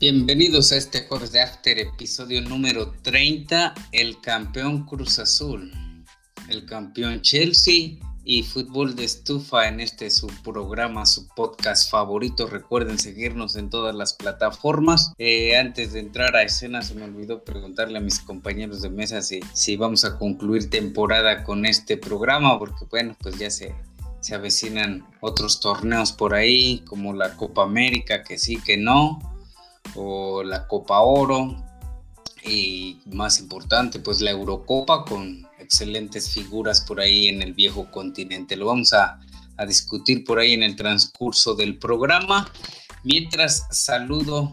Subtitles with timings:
[0.00, 5.70] Bienvenidos a este jueves de After, episodio número 30, el campeón Cruz Azul,
[6.48, 12.46] el campeón Chelsea y fútbol de estufa en este su programa, su podcast favorito.
[12.46, 15.12] Recuerden seguirnos en todas las plataformas.
[15.18, 19.20] Eh, antes de entrar a escena se me olvidó preguntarle a mis compañeros de mesa
[19.20, 23.74] si, si vamos a concluir temporada con este programa, porque bueno, pues ya se,
[24.20, 29.29] se avecinan otros torneos por ahí, como la Copa América, que sí, que no
[29.94, 31.56] o la Copa Oro
[32.44, 38.56] y más importante pues la Eurocopa con excelentes figuras por ahí en el viejo continente.
[38.56, 39.20] Lo vamos a,
[39.56, 42.50] a discutir por ahí en el transcurso del programa.
[43.04, 44.52] Mientras saludo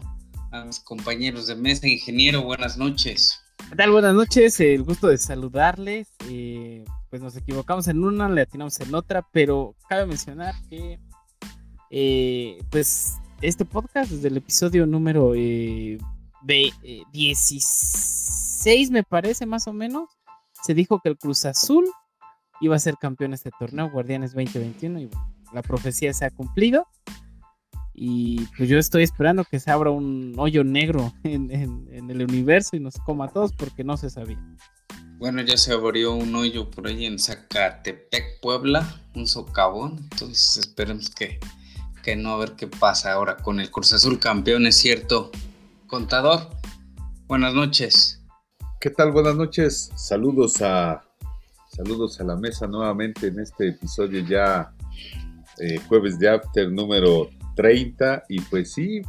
[0.52, 3.40] a mis compañeros de mesa, ingeniero, buenas noches.
[3.68, 3.90] ¿Qué tal?
[3.90, 6.08] Buenas noches, el gusto de saludarles.
[6.28, 10.98] Eh, pues nos equivocamos en una, le atinamos en otra, pero cabe mencionar que
[11.90, 15.98] eh, pues este podcast, desde el episodio número eh,
[17.12, 20.08] 16, eh, me parece más o menos,
[20.62, 21.86] se dijo que el Cruz Azul
[22.60, 25.10] iba a ser campeón este torneo, Guardianes 2021, y
[25.52, 26.86] la profecía se ha cumplido.
[27.94, 32.76] Y pues yo estoy esperando que se abra un hoyo negro en, en el universo
[32.76, 34.38] y nos coma a todos porque no se sabía.
[35.18, 39.98] Bueno, ya se abrió un hoyo por ahí en Zacatepec, Puebla, un socavón.
[40.12, 41.40] Entonces esperemos que,
[42.16, 45.30] no, a ver qué pasa ahora con el Cruz Azul campeón, es cierto.
[45.86, 46.48] Contador,
[47.26, 48.22] buenas noches.
[48.80, 49.12] ¿Qué tal?
[49.12, 49.90] Buenas noches.
[49.96, 51.02] Saludos a
[51.70, 54.72] saludos a la mesa nuevamente en este episodio ya
[55.58, 59.02] eh, jueves de After número 30 y pues sí,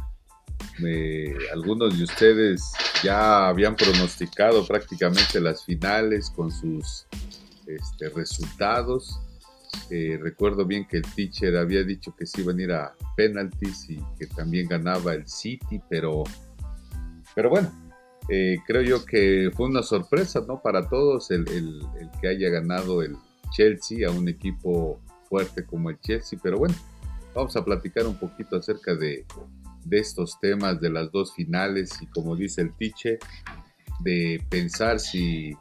[1.52, 2.72] algunos de ustedes
[3.02, 7.06] ya habían pronosticado prácticamente las finales con sus
[7.66, 9.20] este, resultados
[9.90, 13.90] eh, recuerdo bien que el teacher había dicho que se iban a ir a penalties
[13.90, 16.24] y que también ganaba el City, pero,
[17.34, 17.70] pero bueno,
[18.28, 20.62] eh, creo yo que fue una sorpresa ¿no?
[20.62, 21.46] para todos el,
[22.20, 23.16] que haya ganado el
[23.50, 26.74] Chelsea a un equipo fuerte como el Chelsea, pero bueno,
[27.34, 29.24] vamos a platicar un poquito acerca de,
[29.84, 33.18] de estos temas de las dos finales y como dice el teacher,
[34.00, 35.56] de pensar si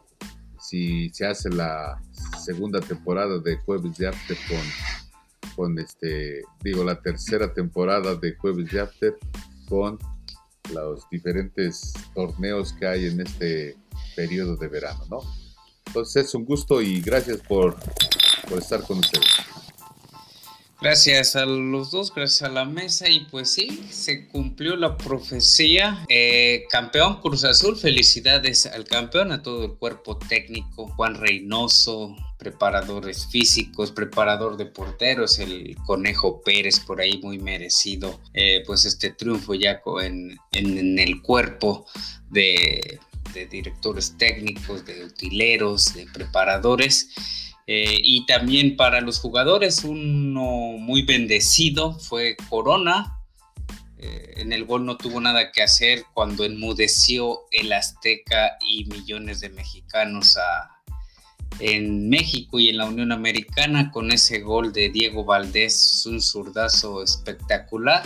[0.70, 2.00] si se hace la
[2.44, 8.70] segunda temporada de Jueves de After con, con este, digo, la tercera temporada de Jueves
[8.72, 9.18] de After
[9.68, 9.98] con
[10.72, 13.78] los diferentes torneos que hay en este
[14.16, 15.22] periodo de verano, ¿no?
[15.88, 17.76] Entonces es un gusto y gracias por,
[18.48, 19.49] por estar con ustedes.
[20.82, 26.06] Gracias a los dos, gracias a la mesa y pues sí, se cumplió la profecía.
[26.08, 33.28] Eh, campeón Cruz Azul, felicidades al campeón, a todo el cuerpo técnico, Juan Reynoso, preparadores
[33.28, 39.56] físicos, preparador de porteros, el Conejo Pérez por ahí muy merecido, eh, pues este triunfo
[39.56, 41.88] ya en, en, el cuerpo
[42.30, 43.02] de,
[43.34, 47.10] de directores técnicos, de utileros, de preparadores.
[47.72, 50.42] Eh, y también para los jugadores, uno
[50.80, 53.20] muy bendecido fue Corona.
[54.00, 59.40] Eh, en el gol no tuvo nada que hacer cuando enmudeció el Azteca y millones
[59.42, 60.36] de mexicanos
[61.60, 67.04] en México y en la Unión Americana con ese gol de Diego Valdés, un zurdazo
[67.04, 68.02] espectacular.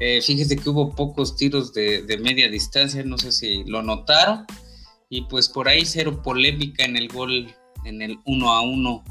[0.00, 4.44] Eh, fíjese que hubo pocos tiros de, de media distancia, no sé si lo notaron.
[5.08, 7.54] Y pues por ahí cero polémica en el gol
[7.84, 9.04] en el uno a uno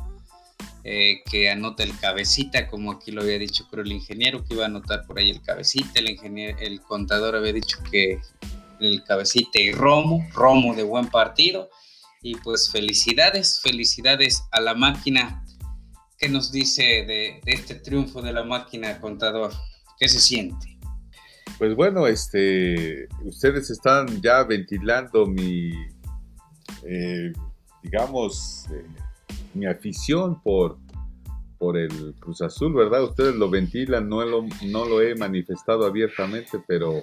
[0.83, 4.63] eh, que anota el cabecita, como aquí lo había dicho creo el ingeniero que iba
[4.63, 8.19] a anotar por ahí el cabecita, el ingeniero, el contador había dicho que
[8.81, 11.69] el cabecita y Romo, Romo de buen partido.
[12.23, 15.43] Y pues felicidades, felicidades a la máquina.
[16.17, 19.51] ¿Qué nos dice de, este triunfo de la máquina, contador?
[19.99, 20.77] ¿Qué se siente?
[21.57, 25.71] Pues bueno, este, ustedes están ya ventilando mi,
[26.87, 27.31] eh,
[27.83, 28.85] digamos, eh,
[29.53, 30.77] mi afición por,
[31.57, 33.03] por el Cruz Azul, ¿verdad?
[33.03, 37.01] Ustedes lo ventilan, no lo, no lo he manifestado abiertamente, pero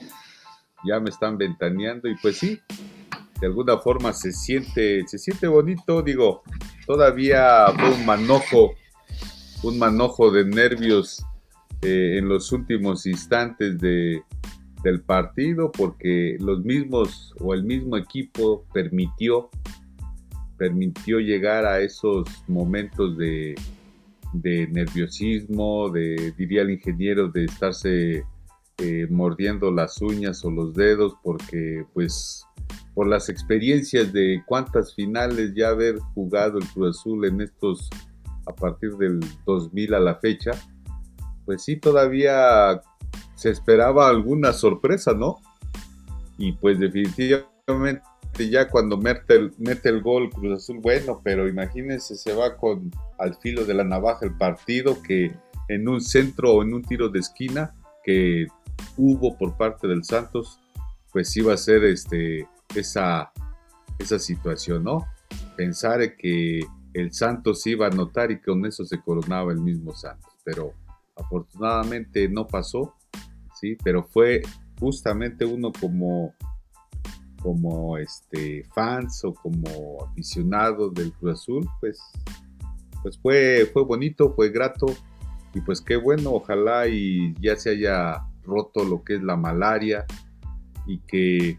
[0.84, 2.60] ya me están ventaneando y pues sí,
[3.40, 6.42] de alguna forma se siente, se siente bonito, digo,
[6.86, 8.72] todavía fue un manojo,
[9.62, 11.24] un manojo de nervios
[11.82, 14.22] eh, en los últimos instantes de,
[14.82, 19.50] del partido porque los mismos o el mismo equipo permitió
[20.58, 23.54] permitió llegar a esos momentos de,
[24.32, 28.24] nerviosismo, de, diría el ingeniero, de estarse
[28.78, 32.44] eh, mordiendo las uñas o los dedos, porque pues
[32.94, 37.88] por las experiencias de cuántas finales ya haber jugado el Cruz Azul en estos,
[38.46, 40.50] a partir del 2000 a la fecha,
[41.46, 42.82] pues sí, todavía
[43.34, 45.36] se esperaba alguna sorpresa, ¿no?
[46.36, 48.02] Y pues definitivamente
[48.46, 52.90] ya cuando mete el, mete el gol Cruz Azul, bueno, pero imagínense, se va con
[53.18, 55.34] al filo de la navaja el partido que
[55.68, 57.74] en un centro o en un tiro de esquina
[58.04, 58.46] que
[58.96, 60.60] hubo por parte del Santos,
[61.12, 63.32] pues iba a ser este, esa,
[63.98, 65.06] esa situación, ¿no?
[65.56, 66.60] Pensar que
[66.94, 70.72] el Santos iba a anotar y con eso se coronaba el mismo Santos, pero
[71.16, 72.94] afortunadamente no pasó,
[73.60, 73.76] ¿sí?
[73.82, 74.42] Pero fue
[74.78, 76.34] justamente uno como
[77.42, 82.00] como este fans o como aficionado del Cruz Azul, pues,
[83.02, 84.86] pues fue, fue bonito, fue grato
[85.54, 90.04] y pues qué bueno, ojalá y ya se haya roto lo que es la malaria
[90.86, 91.58] y que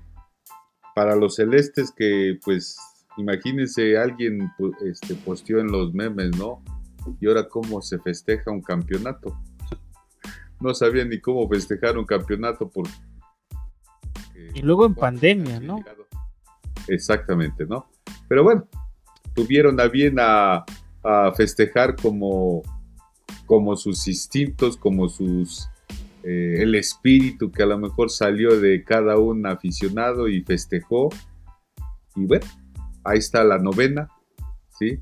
[0.96, 2.78] para los celestes que pues
[3.18, 4.52] imagínense alguien
[4.86, 6.64] este, posteó en los memes, ¿no?
[7.20, 9.38] Y ahora cómo se festeja un campeonato.
[10.62, 12.92] No sabía ni cómo festejar un campeonato porque
[14.54, 15.84] y luego en pandemia, ¿no?
[16.88, 17.88] Exactamente, ¿no?
[18.28, 18.68] Pero bueno,
[19.34, 20.66] tuvieron a bien a,
[21.36, 22.62] festejar como,
[23.46, 25.70] como sus instintos, como sus
[26.24, 31.10] eh, el espíritu que a lo mejor salió de cada un aficionado y festejó.
[32.16, 32.46] Y bueno,
[33.06, 34.10] ahí está la novena,
[34.78, 35.00] ¿sí?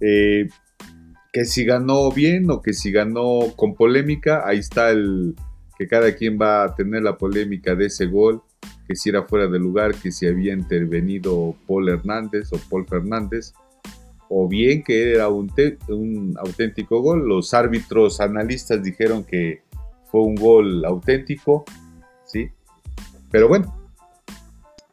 [0.00, 0.48] Eh,
[1.32, 5.36] que si ganó bien o que si ganó con polémica, ahí está el
[5.78, 8.42] que cada quien va a tener la polémica de ese gol
[8.86, 13.52] que si era fuera de lugar, que si había intervenido Paul Hernández o Paul Fernández,
[14.28, 17.26] o bien que era un, auténtico gol.
[17.28, 19.62] Los árbitros analistas dijeron que
[20.10, 21.64] fue un gol auténtico,
[22.24, 22.50] ¿sí?
[23.30, 23.74] Pero bueno,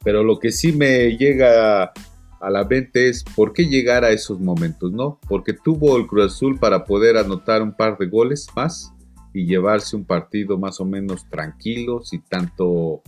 [0.04, 1.94] pero lo que sí me llega
[2.40, 5.20] a la mente es por qué llegar a esos momentos, ¿no?
[5.28, 8.94] Porque tuvo el Cruz Azul para poder anotar un par de goles más
[9.34, 13.02] y llevarse un partido más o menos tranquilo, sin tanto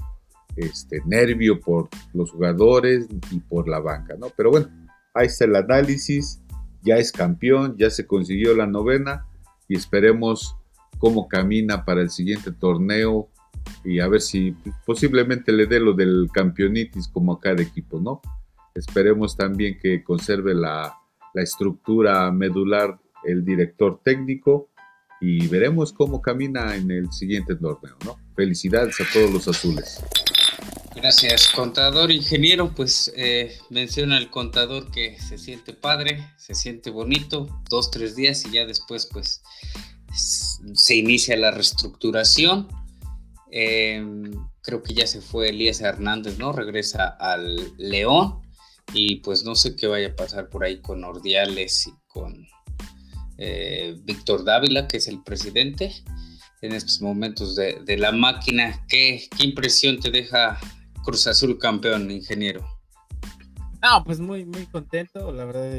[0.56, 4.28] este, nervio por los jugadores y por la banca, ¿no?
[4.36, 4.68] Pero bueno,
[5.14, 6.42] ahí está el análisis,
[6.82, 9.26] ya es campeón, ya se consiguió la novena
[9.68, 10.58] y esperemos
[10.98, 13.30] cómo camina para el siguiente torneo
[13.84, 14.56] y a ver si
[14.86, 18.22] posiblemente le dé lo del campeonitis como a cada equipo, ¿no?
[18.74, 20.96] Esperemos también que conserve la,
[21.34, 24.70] la estructura medular el director técnico
[25.20, 28.18] y veremos cómo camina en el siguiente torneo, ¿no?
[28.36, 30.04] Felicidades a todos los azules.
[30.96, 32.74] Gracias, contador ingeniero.
[32.74, 38.46] Pues eh, menciona el contador que se siente padre, se siente bonito, dos, tres días
[38.46, 39.44] y ya después pues
[40.16, 42.70] se inicia la reestructuración.
[43.52, 44.32] Em,
[44.62, 46.54] creo que ya se fue Elías Hernández, ¿no?
[46.54, 48.42] Regresa al León
[48.94, 52.48] y pues no sé qué vaya a pasar por ahí con Ordiales y con
[53.38, 55.94] eh, Víctor Dávila, que es el presidente
[56.62, 58.86] en estos momentos de, la máquina.
[58.88, 60.60] ¿Qué, ¿Qué impresión te deja
[61.06, 62.68] Cruz Azul campeón, ingeniero?
[63.82, 65.72] No, pues muy, muy contento, la verdad,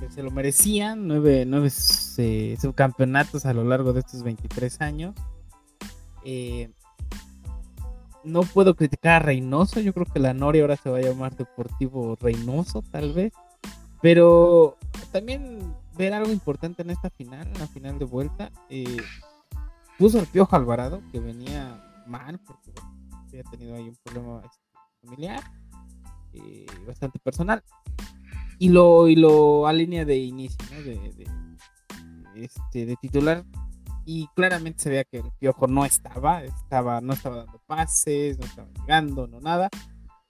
[0.00, 1.70] que se lo merecían, nueve, nueve
[2.18, 5.14] eh, subcampeonatos a lo largo de estos 23 años.
[6.24, 6.70] Eh,
[8.24, 11.36] no puedo criticar a Reynoso, yo creo que la Noria ahora se va a llamar
[11.36, 13.32] Deportivo Reynoso, tal vez.
[14.02, 14.76] Pero
[15.12, 18.96] también ver algo importante en esta final, en la final de vuelta, eh,
[19.98, 22.72] puso al Piojo Alvarado, que venía mal, porque
[23.30, 24.60] había tenido ahí un problema este,
[25.02, 25.42] familiar
[26.32, 27.62] eh, bastante personal.
[28.58, 31.26] Y lo y lo alinea de inicio de,
[32.34, 33.44] este de titular.
[34.04, 38.46] Y claramente se veía que el piojo no estaba estaba no estaba dando pases no
[38.46, 39.68] estaba llegando no nada.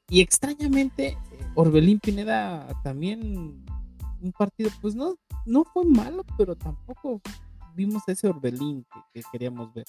[0.09, 1.19] Y extrañamente eh,
[1.55, 3.65] Orbelín Pineda también
[4.21, 5.17] un partido pues no
[5.47, 7.21] no fue malo pero tampoco
[7.75, 9.87] vimos ese Orbelín que queríamos ver.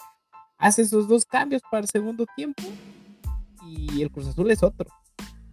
[0.57, 2.63] Hace esos dos cambios para el segundo tiempo
[3.65, 4.89] y el Cruz Azul es otro.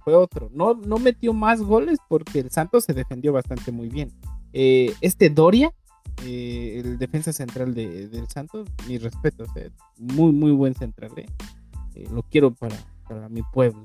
[0.04, 0.50] Fue otro.
[0.52, 4.12] No, no metió más goles porque el Santos se defendió bastante muy bien.
[4.52, 5.72] Eh, este Doria,
[6.24, 9.44] eh, el defensa central de, del Santos, mi respeto,
[9.98, 11.12] muy, muy buen central.
[11.16, 12.08] Eh.
[12.10, 12.76] lo quiero para,
[13.08, 13.84] para mi Puebla,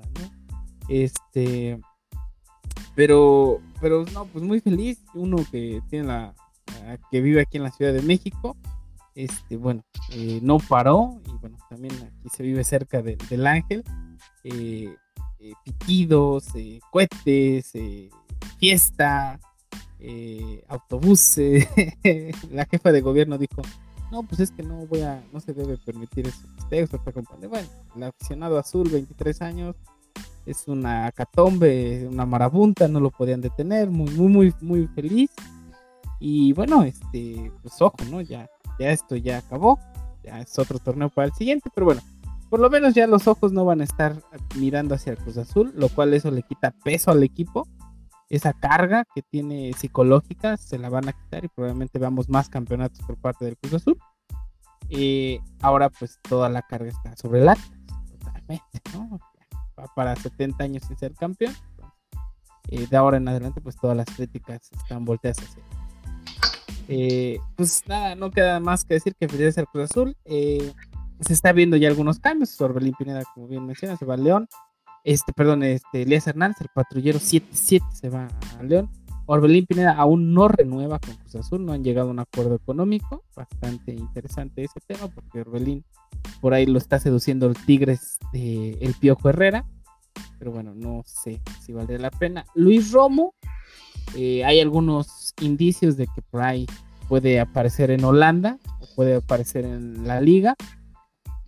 [0.88, 1.80] Este.
[2.96, 5.04] Pero, pero no, pues muy feliz.
[5.16, 6.36] Uno que tiene la,
[7.12, 8.56] que vive aquí en la Ciudad de México
[9.16, 9.84] este, bueno,
[10.42, 13.84] no paró y bueno, también aquí se vive cerca del Ángel
[14.44, 14.94] eh,
[15.40, 15.54] eh,
[15.88, 17.74] eh, cohetes,
[18.58, 19.40] fiesta,
[20.68, 21.68] autobuses.
[22.52, 23.62] la jefa de gobierno dijo,
[24.12, 26.48] no, pues es que no voy a, no se debe permitir eso.
[27.50, 29.76] Bueno, el aficionado azul, 23 años,
[30.46, 35.32] es una catombe, una marabunta, no lo podían detener, muy, muy, muy, muy feliz.
[36.20, 38.22] Y bueno, este, pues ojo, ¿no?
[38.22, 38.50] Ya,
[38.80, 39.80] ya esto ya acabó,
[40.24, 42.02] ya es otro torneo para el siguiente, pero bueno,
[42.54, 44.22] por lo menos ya los ojos no van a estar
[44.58, 47.68] mirando hacia el Cruz Azul, lo cual eso le quita peso al equipo.
[48.30, 53.00] Esa carga que tiene psicológica se la van a quitar y probablemente veamos más campeonatos
[53.08, 53.98] por parte del Cruz Azul.
[54.88, 57.72] Y ahora pues toda la carga está sobre el Atlas,
[58.20, 59.20] totalmente, ¿no?
[59.80, 61.56] Va para 70 años sin ser campeón.
[62.70, 65.64] Eh, de ahora en adelante pues todas las críticas están volteadas hacia
[66.88, 70.18] eh, pues nada, no queda más que decir que felicidades al Cruz Azul.
[70.26, 70.72] Eh,
[71.20, 72.60] se está viendo ya algunos cambios.
[72.60, 74.48] Orbelín Pineda, como bien menciona, se va a León.
[75.04, 78.28] Este, perdón, este, Elías Hernández, el patrullero 7-7 se va
[78.60, 78.90] a León.
[79.26, 83.24] Orbelín Pineda aún no renueva con Cruz Azul, no han llegado a un acuerdo económico.
[83.36, 85.86] Bastante interesante ese tema, porque Orbelín
[86.42, 89.66] por ahí lo está seduciendo el Tigres El Piojo Herrera.
[90.40, 92.46] Pero bueno, no sé si valdría la pena.
[92.54, 93.34] Luis Romo,
[94.16, 96.68] eh, hay algunos indicios de que por ahí
[97.08, 100.56] puede aparecer en Holanda o puede aparecer en la liga.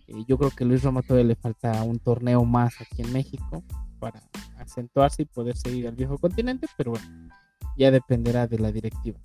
[0.06, 3.62] Eh, yo creo que Luis Roma todavía le falta un torneo más aquí en México
[3.98, 4.22] para
[4.58, 7.06] acentuarse y poder seguir al viejo continente, pero bueno,
[7.76, 9.18] ya dependerá de la directiva.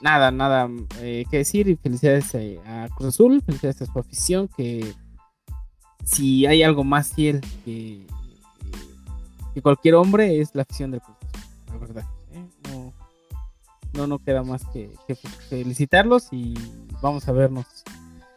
[0.00, 0.68] Nada, nada
[1.00, 2.34] eh, que decir y felicidades
[2.66, 4.94] a Cruz Azul, felicidades a su afición, que
[6.04, 8.06] si hay algo más fiel que,
[9.62, 12.19] cualquier hombre es la afición del Cruz Azul, la verdad.
[13.92, 14.90] No, no, queda más que,
[15.48, 16.54] felicitarlos y
[17.02, 17.66] vamos a vernos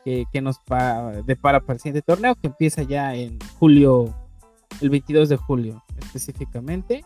[0.03, 0.57] que, nos
[1.25, 4.13] depara para el siguiente torneo, que empieza ya en julio,
[4.81, 7.05] el 22 de julio específicamente.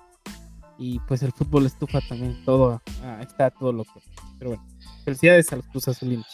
[0.80, 2.82] Y pues el fútbol estufa también todo,
[3.20, 4.02] está todo loco.
[4.38, 4.68] Pero bueno,
[5.04, 6.28] felicidades a los Cruz Azulinos.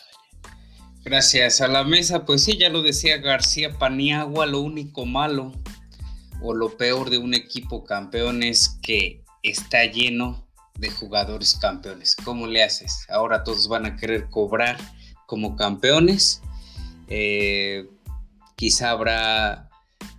[1.05, 5.53] Gracias a la mesa, pues sí, ya lo decía García Paniagua, lo único malo
[6.43, 10.45] o lo peor de un equipo campeón es que está lleno
[10.77, 12.15] de jugadores campeones.
[12.15, 13.05] ¿Cómo le haces?
[13.09, 14.77] Ahora todos van a querer cobrar
[15.27, 16.41] como campeones
[17.07, 17.89] eh,
[18.55, 19.69] quizá habrá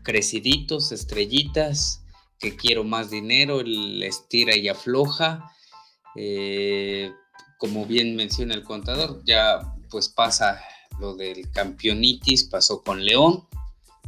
[0.03, 2.03] creciditos, estrellitas,
[2.39, 5.51] que quiero más dinero, el estira y afloja.
[6.17, 7.13] Eh,
[7.59, 10.61] como bien menciona el contador, ya pues pasa
[11.01, 13.45] lo del campeonitis, pasó con León,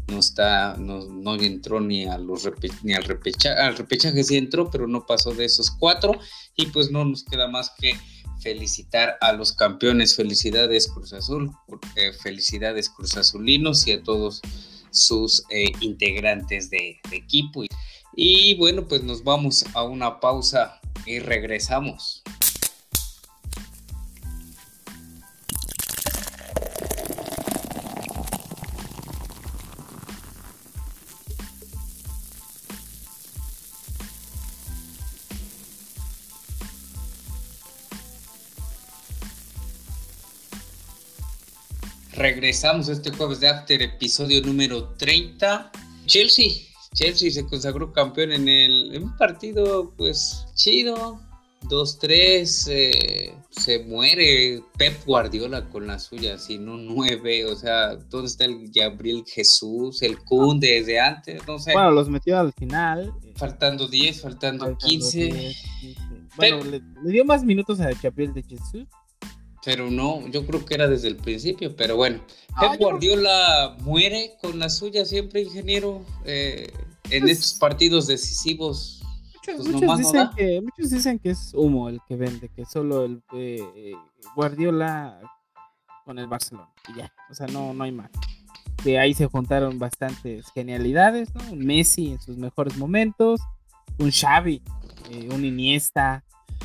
[0.09, 2.49] no está, no, entró ni a los
[2.83, 6.13] ni al repechaje, al repechaje sí entró, pero no pasó de esos cuatro,
[6.55, 7.95] y pues no nos queda más que
[8.41, 11.51] felicitar a los campeones, felicidades Cruz Azul,
[12.23, 14.41] felicidades Cruz Azulinos y a todos
[14.91, 17.65] sus eh, integrantes de equipo.
[18.15, 22.23] Y bueno, pues nos vamos a una pausa y regresamos.
[42.27, 45.71] Regresamos este jueves de After, episodio número 30.
[46.07, 46.55] Chelsea,
[46.93, 51.21] Chelsea se consagró campeón en, el, un partido pues chido.
[51.69, 58.45] 2-3, eh, se muere Pep Guardiola con la suya, no 9, o sea, ¿dónde está
[58.45, 61.47] el Gabriel Jesús, el Kun desde antes?
[61.47, 61.75] No sé.
[61.75, 63.15] Bueno, los metió al final.
[63.37, 65.55] Faltando 10, faltando, 15.
[66.37, 68.89] Bueno, le, dio más minutos a Gabriel de Jesús,
[69.67, 72.21] pero no, yo creo que era desde el principio, pero bueno.
[72.55, 76.73] Ah, Pep Guardiola muere con la suya siempre, ingeniero, eh,
[77.11, 79.03] en pues estos partidos decisivos.
[79.35, 83.21] Muchos, pues dicen que, muchos dicen que es humo el que vende, que solo el
[83.33, 83.93] eh,
[84.37, 85.19] Guardiola
[86.05, 88.13] con el Barcelona, y ya, o sea, no, no hay más.
[88.85, 91.41] Que ahí se juntaron bastantes genialidades, ¿no?
[91.51, 93.41] Un Messi en sus mejores momentos,
[93.99, 94.63] un Xavi,
[95.11, 96.23] eh, un Iniesta,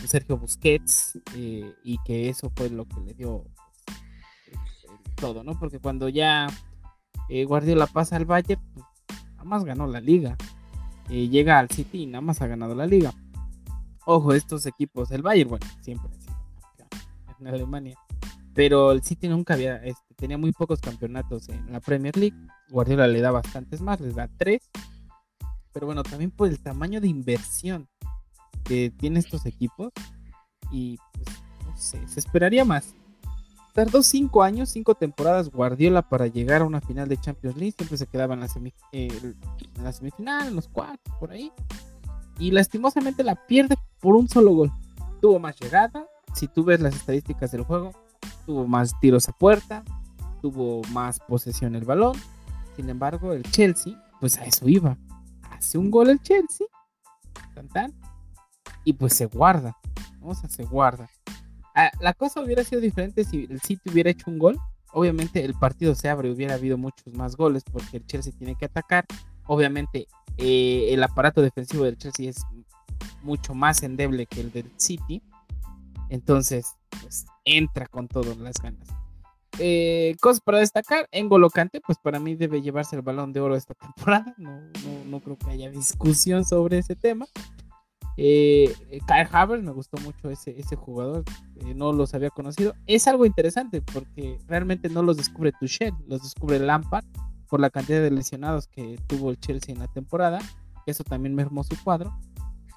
[0.07, 3.43] Sergio Busquets eh, y que eso fue lo que le dio
[4.45, 5.57] pues, todo, ¿no?
[5.59, 6.47] Porque cuando ya
[7.29, 8.85] eh, Guardiola pasa al Bayern, pues,
[9.31, 10.35] nada más ganó la liga.
[11.09, 13.13] Eh, llega al City y nada más ha ganado la liga.
[14.05, 16.09] Ojo, estos equipos, el Bayern, bueno, siempre
[17.41, 17.97] en Alemania.
[18.53, 22.37] Pero el City nunca había, este, tenía muy pocos campeonatos en la Premier League.
[22.69, 24.69] Guardiola le da bastantes más, les da tres.
[25.73, 27.87] Pero bueno, también por el tamaño de inversión
[28.63, 29.91] que tiene estos equipos.
[30.71, 32.95] Y pues, se esperaría más.
[33.73, 37.73] Tardó cinco años, cinco temporadas Guardiola para llegar a una final de Champions League.
[37.77, 38.47] Siempre se quedaba la,
[38.91, 39.35] en
[39.81, 41.51] la semifinal, en los cuartos, por ahí.
[42.37, 44.71] Y lastimosamente la pierde por un solo gol.
[45.21, 46.05] Tuvo más llegada.
[46.35, 47.93] Si tú ves las estadísticas del juego,
[48.45, 49.83] tuvo más tiros a puerta,
[50.41, 52.17] tuvo más posesión el balón.
[52.75, 54.97] Sin embargo, el Chelsea, pues a eso iba.
[55.49, 56.67] Hace un gol el Chelsea.
[57.53, 57.93] Tan, tan
[58.83, 59.77] y pues se guarda,
[60.21, 61.09] o sea, se guarda.
[61.75, 64.59] Ah, la cosa hubiera sido diferente si el City hubiera hecho un gol
[64.93, 68.65] obviamente el partido se abre, hubiera habido muchos más goles porque el Chelsea tiene que
[68.65, 69.05] atacar.
[69.47, 70.07] Obviamente
[70.37, 72.43] eh, el aparato defensivo del Chelsea es
[73.23, 75.21] mucho más endeble que el del City.
[76.09, 78.87] Entonces, pues entra con todas las ganas.
[79.59, 83.55] Eh, cosas para destacar, en Golocante, pues para mí debe llevarse el balón de oro
[83.55, 84.33] esta temporada.
[84.37, 84.61] No,
[85.07, 87.25] no, creo que haya discusión sobre ese tema.
[88.17, 88.73] Eh,
[89.07, 91.23] Kyle Havertz, me gustó mucho ese, ese jugador,
[91.65, 92.73] eh, no los había conocido.
[92.87, 97.05] Es algo interesante porque realmente no los descubre Tuchel, los descubre Lampard
[97.49, 100.39] por la cantidad de lesionados que tuvo el Chelsea en la temporada.
[100.85, 102.17] Eso también mermó su cuadro.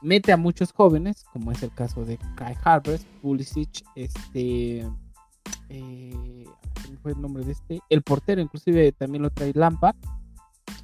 [0.03, 4.87] Mete a muchos jóvenes, como es el caso de Kai Havertz, Pulisic, este,
[5.69, 6.45] eh,
[7.03, 7.81] fue el nombre de este?
[7.89, 9.97] El portero, inclusive también lo trae Lampard.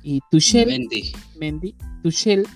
[0.02, 1.12] Y Tuchel, Mendy.
[1.38, 2.47] Mendy, Tuchel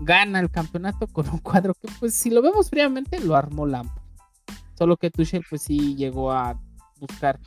[0.00, 4.02] gana el campeonato con un cuadro que, pues, si lo vemos fríamente, lo armó Lampard.
[4.78, 6.58] Solo que Tuchel, pues, sí llegó a
[6.98, 7.38] buscar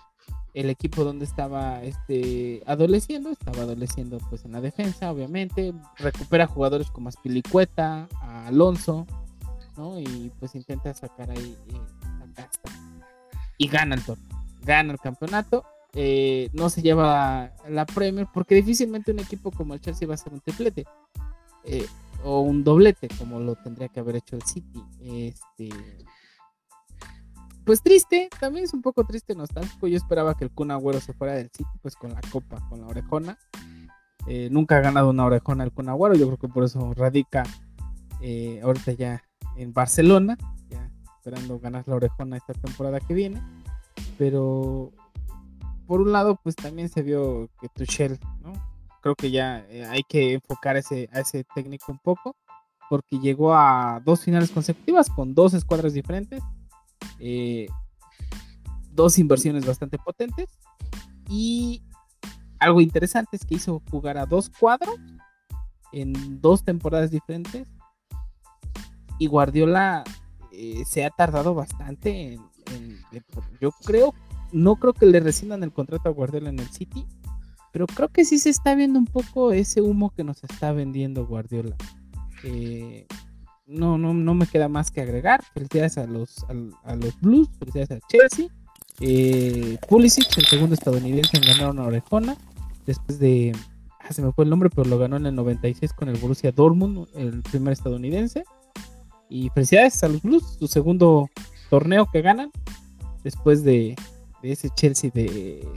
[0.56, 6.90] el equipo donde estaba este adoleciendo, estaba adoleciendo pues en la defensa, obviamente, recupera jugadores
[6.90, 9.06] como Aspilicueta, Alonso,
[9.76, 10.00] ¿no?
[10.00, 12.46] Y pues intenta sacar ahí eh,
[13.58, 19.12] y gana el torneo, gana el campeonato, eh, no se lleva la Premier porque difícilmente
[19.12, 20.86] un equipo como el Chelsea va a hacer un triplete
[21.66, 21.88] eh,
[22.24, 25.70] o un doblete como lo tendría que haber hecho el City, este
[27.66, 29.88] pues triste, también es un poco triste, nostálgico.
[29.88, 32.82] Yo esperaba que el Kun Agüero se fuera del City, pues con la copa, con
[32.82, 33.40] la orejona.
[34.28, 37.44] Eh, nunca ha ganado una orejona el Kun yo creo que por eso radica
[38.22, 39.24] eh, ahorita ya
[39.58, 40.38] en Barcelona,
[40.70, 43.42] ya esperando ganar la orejona esta temporada que viene.
[44.20, 44.92] Pero
[45.88, 48.54] por un lado, pues también se vio que Tuchel, ¿no?
[49.06, 52.36] Creo que ya eh, hay que enfocar ese, a ese técnico un poco,
[52.90, 56.42] porque llegó a dos finales consecutivas con dos escuadras diferentes
[57.20, 57.68] eh,
[58.92, 60.58] dos inversiones bastante potentes.
[61.30, 61.84] Y
[62.58, 64.96] algo interesante es que hizo jugar a dos cuadros
[65.92, 67.68] en dos temporadas diferentes.
[69.20, 70.04] Y Guardiola
[70.52, 72.34] eh, se ha tardado bastante
[72.72, 73.00] en,
[73.62, 74.16] Yo creo,
[74.52, 77.06] no creo que le rescindan el contrato a Guardiola en el City.
[77.76, 81.28] Pero creo que sí se está viendo un poco ese humo que nos está vendiendo
[81.28, 81.76] Guardiola.
[82.46, 83.06] Eh,
[83.68, 85.44] no, no, no me queda más que agregar.
[85.54, 86.46] Felicidades a los,
[86.86, 88.48] a, los Blues, felicidades a Chelsea.
[89.02, 92.38] Eh, Pulisic, el segundo estadounidense en ganar una orejona.
[92.86, 93.52] Después de.
[94.00, 96.54] Ah, se me fue el nombre, pero lo ganó en el 96 con el Borussia
[96.54, 98.46] Dortmund, el primer estadounidense.
[99.30, 101.30] Y felicidades a los Blues, su segundo
[101.70, 102.52] torneo que ganan.
[103.22, 103.98] Después de,
[104.42, 105.68] de ese Chelsea de,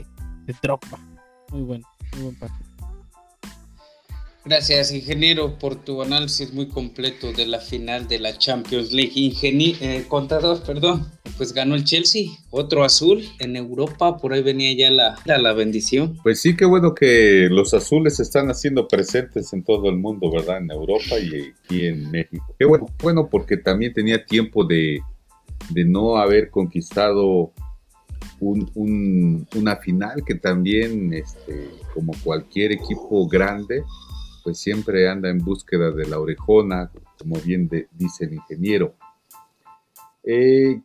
[0.45, 1.08] de Drogba.
[1.51, 2.69] Muy bueno, muy buen partido.
[4.45, 9.13] Gracias, ingeniero, por tu análisis muy completo de la final de la Champions League.
[9.13, 11.07] Eh, contador, perdón,
[11.37, 16.17] pues ganó el Chelsea, otro azul en Europa, por ahí venía ya la, la, bendición.
[16.23, 20.57] Pues sí, qué bueno que los azules están haciendo presentes en todo el mundo, ¿verdad?
[20.57, 22.55] En Europa y aquí en México.
[22.57, 24.99] Qué bueno, bueno porque también tenía tiempo de,
[25.85, 27.51] no haber conquistado
[28.41, 33.83] una final que también, este, como cualquier equipo grande,
[34.43, 38.95] pues siempre anda en búsqueda de la orejona, como bien dice el ingeniero.
[40.23, 40.81] Eh,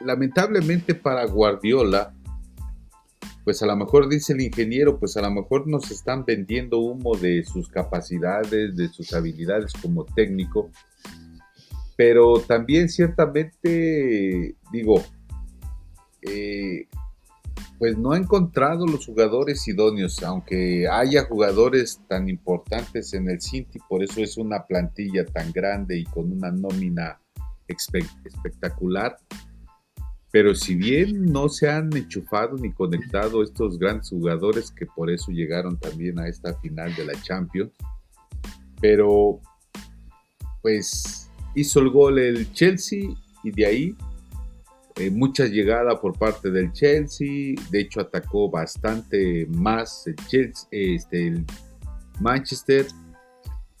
[0.00, 2.14] lamentablemente para Guardiola,
[3.44, 7.14] pues a lo mejor dice el ingeniero, pues a lo mejor nos están vendiendo humo
[7.16, 10.70] de sus capacidades, de sus habilidades como técnico,
[11.96, 15.04] pero también ciertamente, digo,
[16.26, 16.86] eh,
[17.78, 23.78] pues no ha encontrado los jugadores idóneos, aunque haya jugadores tan importantes en el Cinti,
[23.88, 27.20] por eso es una plantilla tan grande y con una nómina
[27.66, 29.16] espectacular.
[30.30, 35.30] Pero si bien no se han enchufado ni conectado estos grandes jugadores que por eso
[35.30, 37.72] llegaron también a esta final de la Champions,
[38.80, 39.40] pero
[40.60, 43.10] pues hizo el gol el Chelsea
[43.44, 43.96] y de ahí
[44.96, 51.28] eh, mucha llegada por parte del Chelsea, de hecho atacó bastante más el, Chelsea, este,
[51.28, 51.44] el
[52.20, 52.86] Manchester,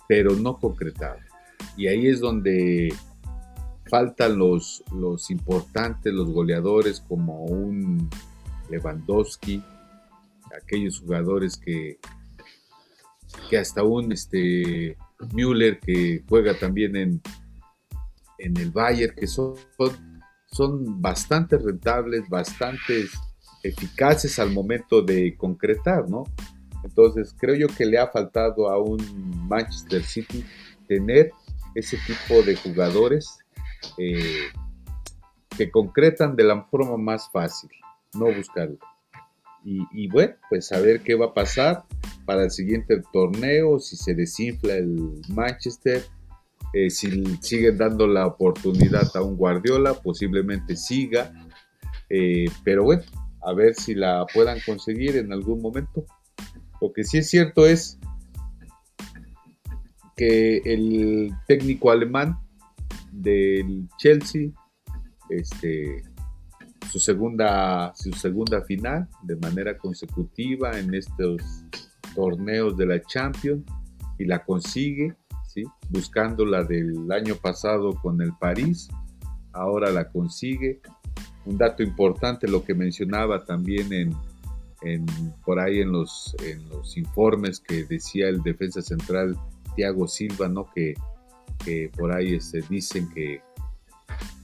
[0.08, 1.18] pero no concretado.
[1.76, 2.92] Y ahí es donde
[3.88, 8.10] faltan los, los importantes, los goleadores como un
[8.68, 9.62] Lewandowski,
[10.60, 11.98] aquellos jugadores que,
[13.48, 14.96] que hasta un este,
[15.32, 17.22] Müller que juega también en,
[18.38, 20.13] en el Bayern, que son son
[21.00, 23.06] bastante rentables, bastante
[23.62, 26.24] eficaces al momento de concretar, ¿no?
[26.84, 28.98] Entonces creo yo que le ha faltado a un
[29.48, 30.44] Manchester City
[30.86, 31.32] tener
[31.74, 33.38] ese tipo de jugadores
[33.98, 34.50] eh,
[35.56, 37.70] que concretan de la forma más fácil,
[38.14, 38.78] no buscarlo.
[39.66, 41.84] Y, bueno, pues a ver qué va a pasar
[42.26, 46.04] para el siguiente torneo, si se desinfla el Manchester,
[46.74, 51.32] eh, si siguen dando la oportunidad a un Guardiola, posiblemente siga,
[52.10, 53.04] eh, pero bueno,
[53.42, 56.04] a ver si la puedan conseguir en algún momento.
[56.80, 57.98] Lo que sí es cierto es
[60.16, 62.38] que el técnico alemán
[63.12, 64.50] del Chelsea,
[65.30, 66.02] este,
[66.90, 71.40] su segunda, su segunda final de manera consecutiva en estos
[72.16, 73.64] torneos de la Champions
[74.18, 75.14] y la consigue,
[75.54, 75.64] ¿sí?
[75.88, 78.88] buscando la del año pasado con el París,
[79.52, 80.80] ahora la consigue.
[81.46, 84.14] Un dato importante, lo que mencionaba también en,
[84.82, 85.06] en
[85.44, 89.38] por ahí en los, en los informes que decía el defensa central
[89.76, 90.68] Thiago Silva, ¿no?
[90.74, 90.94] que,
[91.64, 93.42] que por ahí este, dicen que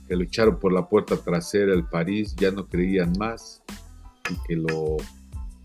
[0.06, 3.62] que lo echaron por la puerta trasera el París, ya no creían más
[4.28, 4.96] y que lo,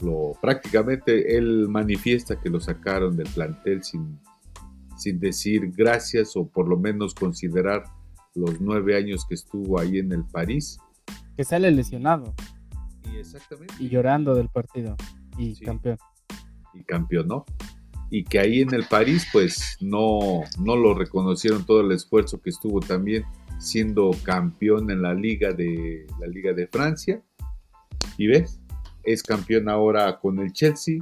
[0.02, 4.20] lo prácticamente él manifiesta que lo sacaron del plantel sin,
[4.98, 7.84] sin decir gracias o por lo menos considerar
[8.34, 10.78] los nueve años que estuvo ahí en el París.
[11.38, 12.34] Que sale lesionado.
[13.04, 13.74] Y exactamente.
[13.80, 14.96] Y llorando del partido.
[15.38, 15.98] Y campeón.
[16.74, 17.46] Y campeón, ¿no?
[18.10, 22.50] Y que ahí en el París, pues no, no lo reconocieron todo el esfuerzo que
[22.50, 23.26] estuvo también
[23.58, 27.24] siendo campeón en la liga de la liga de Francia
[28.18, 28.60] y ves
[29.04, 30.98] es campeón ahora con el Chelsea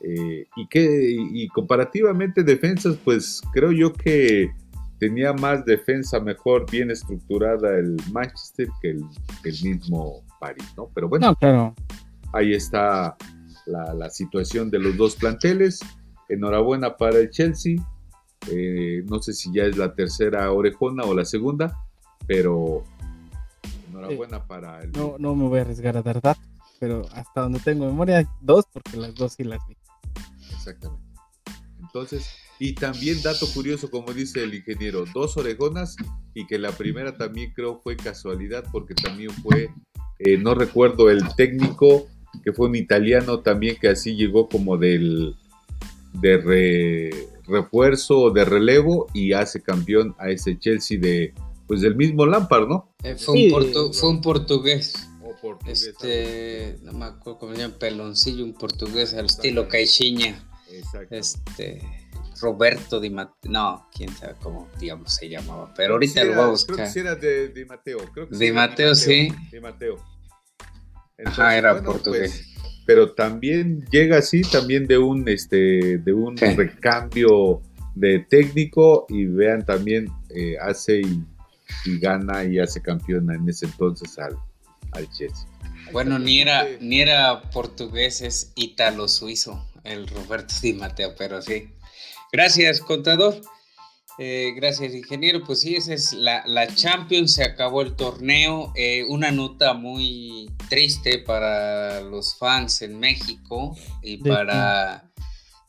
[0.00, 4.50] eh, y que y comparativamente defensas pues creo yo que
[4.98, 9.04] tenía más defensa mejor bien estructurada el Manchester que el,
[9.62, 11.74] mismo París no pero bueno claro.
[12.32, 13.16] ahí está
[13.66, 15.80] la, la situación de los dos planteles
[16.28, 17.76] enhorabuena para el Chelsea
[18.50, 21.76] eh, no sé si ya es la tercera orejona o la segunda,
[22.26, 22.84] pero
[23.88, 24.92] enhorabuena para el...
[24.92, 26.44] No, no me voy a arriesgar a dar datos,
[26.78, 29.76] pero hasta donde tengo memoria, dos, porque las dos sí las vi.
[30.66, 31.06] Exactamente.
[31.80, 35.96] Entonces, y también dato curioso, como dice el ingeniero, dos orejonas
[36.34, 39.70] y que la primera también creo fue casualidad porque también fue,
[40.18, 42.06] eh, no recuerdo el técnico,
[42.42, 45.36] que fue un italiano también que así llegó como del
[46.14, 47.10] de re,
[47.46, 51.34] refuerzo de relevo y hace campeón a ese Chelsea de
[51.66, 52.88] pues del mismo Lampard, ¿no?
[53.02, 55.08] Eh, fue, un fue, un portugués.
[55.66, 60.42] este, no me acuerdo cómo se llama, peloncillo, un portugués al estilo Caixinha.
[61.10, 61.82] Este,
[62.40, 66.46] Roberto Di Mateo, no, quién sabe cómo, digamos, se llamaba, pero ahorita lo voy a
[66.48, 66.76] buscar.
[66.76, 69.28] Creo que sí era de Di Mateo, creo que Di, Mateo, sí.
[69.50, 69.96] Di Mateo.
[71.24, 72.44] Ajá, era portugués.
[72.56, 77.60] Pues, pero también llega así, también de un, este, de un recambio
[77.94, 81.24] de técnico y vean también eh, hace y,
[81.98, 84.36] gana y hace campeona en ese entonces al,
[84.92, 85.48] al Chelsea.
[85.92, 91.68] Bueno, ni era, ni era portugués, es ítalo-suizo, el Roberto Di Mateo, pero sí.
[92.32, 93.40] Gracias, contador.
[94.18, 95.44] Eh, gracias, ingeniero.
[95.44, 98.72] Pues sí, esa es la, la Champions, se acabó el torneo.
[98.74, 105.10] Eh, una nota muy triste para los fans en México y para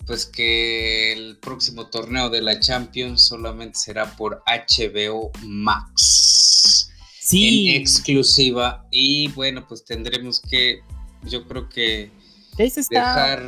[0.05, 6.89] pues que el próximo torneo de la Champions solamente será por HBO Max.
[7.19, 7.69] Sí.
[7.69, 8.87] En exclusiva.
[8.89, 10.79] Y bueno, pues tendremos que,
[11.23, 12.09] yo creo que
[12.57, 13.43] dejar,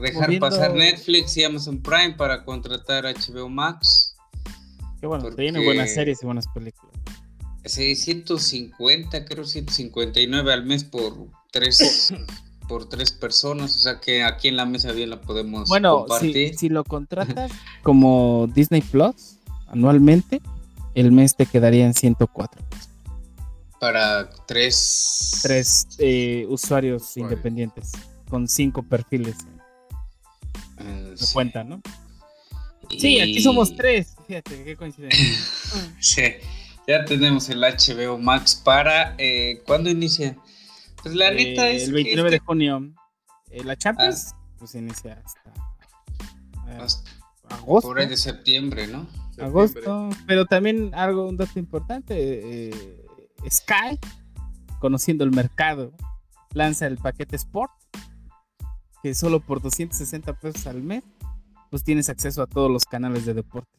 [0.00, 4.16] dejar pasar Netflix y Amazon Prime para contratar HBO Max.
[5.02, 6.94] Bueno, tiene buenas series y buenas películas.
[7.66, 11.14] 650, creo 159 al mes por
[11.50, 12.12] tres
[12.68, 16.56] por tres personas, o sea que aquí en la mesa bien la podemos bueno, compartir.
[16.56, 20.40] Si, lo contratas como Disney Plus anualmente,
[20.94, 22.62] el mes te quedaría en 104
[23.78, 27.16] Para tres tres eh, usuarios.
[27.18, 27.92] independientes
[28.28, 29.36] con cinco perfiles.
[30.78, 31.80] Uh, cuenta, ¿no?
[32.98, 34.14] Sí, aquí somos tres.
[34.26, 35.20] Fíjate, qué coincidencia.
[36.00, 36.22] sí,
[36.86, 39.14] ya tenemos el HBO Max para.
[39.18, 40.36] Eh, ¿Cuándo inicia?
[41.02, 41.84] Pues la neta es.
[41.84, 42.92] El 29 de junio.
[43.50, 44.38] Eh, la Champions, ah.
[44.58, 45.52] pues inicia hasta.
[46.68, 46.86] Eh,
[47.50, 47.88] agosto.
[47.88, 49.06] Por ahí de septiembre, ¿no?
[49.38, 50.10] Agosto.
[50.26, 52.70] Pero también algo, un dato importante:
[53.48, 53.98] Sky,
[54.78, 55.92] conociendo el mercado,
[56.52, 57.72] lanza el paquete Sport,
[59.04, 61.02] que solo por 260 pesos al mes
[61.68, 63.78] pues tienes acceso a todos los canales de deportes.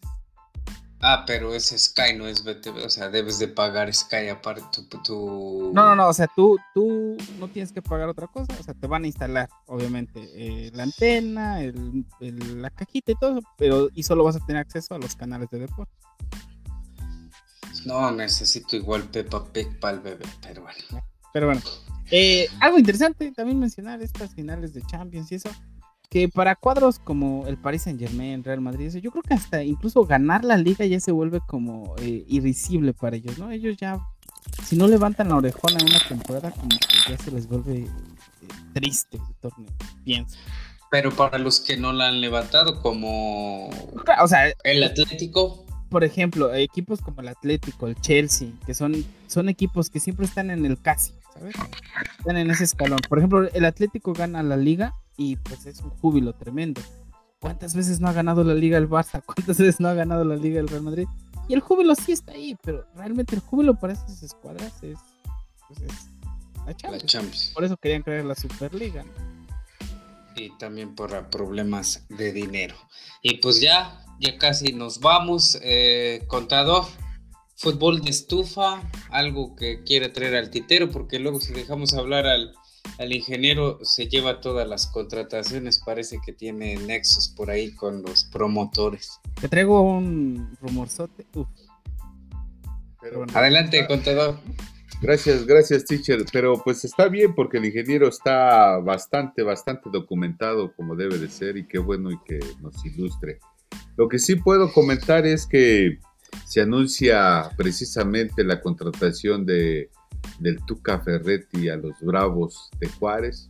[1.02, 5.72] Ah, pero es Sky, no es BTV, o sea, debes de pagar Sky aparte tu,
[5.74, 8.76] No, no, no, o sea, tú, tú no tienes que pagar otra cosa, o sea,
[8.76, 11.60] te van a instalar, obviamente, eh, la antena,
[12.20, 15.58] la cajita y todo, pero y solo vas a tener acceso a los canales de
[15.58, 16.06] deportes.
[17.86, 21.04] No, necesito igual Peppa Pig para el bebé, pero bueno.
[21.34, 21.62] Pero bueno,
[22.12, 25.50] Eh, algo interesante también mencionar estas finales de Champions y eso,
[26.10, 29.64] que para cuadros como el Paris Saint Germain, Real Madrid, eso, yo creo que hasta
[29.64, 33.52] incluso ganar la liga ya se vuelve como eh, irrisible para ellos, ¿no?
[33.52, 34.00] Ellos ya,
[34.64, 37.88] si no levantan la orejona en una temporada, como que ya se les vuelve eh,
[38.74, 39.72] triste el torneo,
[40.04, 40.38] pienso.
[40.92, 43.70] Pero para los que no la han levantado, como
[44.22, 45.66] o sea, el Atlético.
[45.90, 50.50] Por ejemplo, equipos como el Atlético, el Chelsea, que son, son equipos que siempre están
[50.52, 51.56] en el casi, ¿sabes?
[52.18, 53.00] Están en ese escalón.
[53.08, 56.82] Por ejemplo, el Atlético gana la liga y pues es un júbilo tremendo.
[57.40, 59.22] ¿Cuántas veces no ha ganado la liga el Barça?
[59.26, 61.08] ¿Cuántas veces no ha ganado la liga el Real Madrid?
[61.48, 64.98] Y el júbilo sí está ahí, pero realmente el júbilo para esas escuadras es,
[65.68, 66.10] pues es
[66.66, 67.52] la Champions.
[67.54, 69.04] Por eso querían crear la Superliga.
[69.04, 69.36] ¿no?
[70.36, 72.76] y también por problemas de dinero.
[73.22, 75.58] Y pues ya, ya casi nos vamos.
[75.62, 76.86] Eh, contador,
[77.56, 82.54] fútbol de estufa, algo que quiere traer al titero, porque luego si dejamos hablar al,
[83.00, 88.26] al ingeniero se lleva todas las contrataciones, parece que tiene nexos por ahí con los
[88.26, 89.20] promotores.
[89.40, 91.26] Te traigo un rumorzote.
[93.34, 94.40] Adelante, contador.
[95.02, 96.26] Gracias, gracias, teacher.
[96.32, 101.58] Pero pues está bien porque el ingeniero está bastante, bastante documentado como debe de ser
[101.58, 103.40] y qué bueno y que nos ilustre.
[103.98, 106.00] Lo que sí puedo comentar es que
[106.46, 109.90] se anuncia precisamente la contratación de,
[110.40, 113.48] del Tuca Ferretti a los Bravos de Juárez.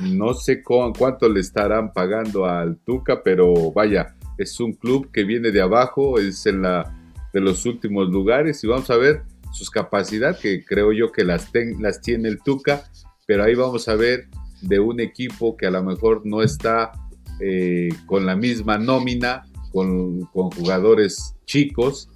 [0.00, 5.52] No sé cuánto le estarán pagando al Tuca, pero vaya, es un club que viene
[5.52, 7.00] de abajo, es en la
[7.32, 11.50] de los últimos lugares y vamos a ver sus capacidades, que creo yo que las,
[11.80, 12.84] las tiene el Tuca,
[13.26, 14.28] pero ahí vamos a ver
[14.62, 16.92] de un equipo que a lo mejor no está
[17.40, 22.08] eh, con la misma nómina, con, jugadores chicos,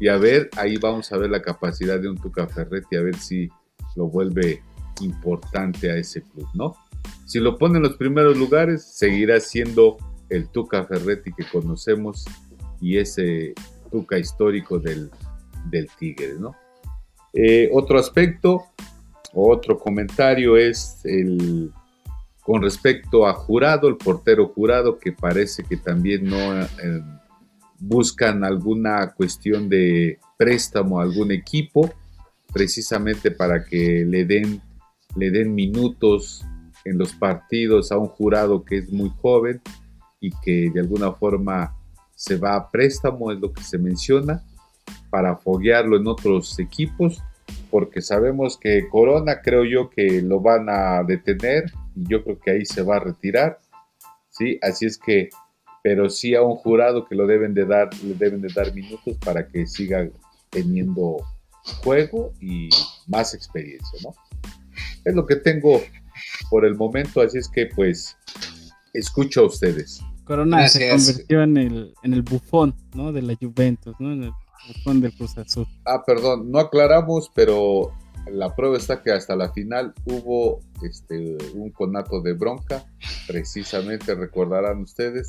[0.00, 3.16] y a ver, ahí vamos a ver la capacidad de un Tuca Ferretti, a ver
[3.16, 3.48] si
[3.94, 4.60] lo vuelve
[5.00, 6.74] importante a ese club, ¿no?
[7.24, 9.96] Si lo pone en los primeros lugares, seguirá siendo
[10.28, 12.24] el Tuca Ferretti que conocemos
[12.80, 13.54] y ese
[13.92, 15.10] Tuca histórico del,
[15.70, 16.56] del Tigre, ¿no?
[17.32, 18.64] Eh, otro aspecto,
[19.32, 21.72] otro comentario es el
[22.44, 26.66] con respecto a jurado, el portero jurado, que parece que también no eh,
[27.78, 31.90] buscan alguna cuestión de préstamo a algún equipo,
[32.52, 34.60] precisamente para que le den,
[35.16, 36.44] le den minutos
[36.84, 39.62] en los partidos a un jurado que es muy joven
[40.20, 41.74] y que de alguna forma
[42.14, 44.42] se va a préstamo, es lo que se menciona
[45.08, 47.22] para foguearlo en otros equipos,
[47.74, 52.52] porque sabemos que Corona creo yo que lo van a detener y yo creo que
[52.52, 53.58] ahí se va a retirar,
[54.30, 54.60] ¿sí?
[54.62, 55.28] Así es que,
[55.82, 59.16] pero sí a un jurado que lo deben de dar, le deben de dar minutos
[59.24, 60.08] para que siga
[60.50, 61.16] teniendo
[61.82, 62.68] juego y
[63.08, 64.14] más experiencia, ¿no?
[65.04, 65.82] Es lo que tengo
[66.50, 68.16] por el momento, así es que pues
[68.92, 70.00] escucho a ustedes.
[70.22, 73.10] Corona se convirtió en el, en el bufón, ¿no?
[73.10, 74.32] De la Juventus, ¿no?
[74.86, 75.66] Del Cruz Azul.
[75.84, 77.92] Ah, perdón, no aclaramos, pero
[78.30, 82.84] la prueba está que hasta la final hubo este, un conato de bronca,
[83.26, 85.28] precisamente recordarán ustedes.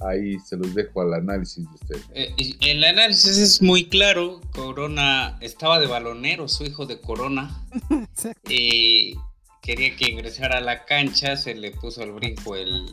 [0.00, 2.04] Ahí se los dejo al análisis de ustedes.
[2.12, 4.42] Eh, el análisis es muy claro.
[4.54, 7.64] Corona estaba de balonero, su hijo de Corona.
[8.48, 9.14] y
[9.62, 12.92] quería que ingresara a la cancha, se le puso al brinco el,